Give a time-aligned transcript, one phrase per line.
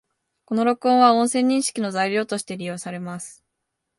[0.45, 3.43] この録音は、音声認識の材料として利用されます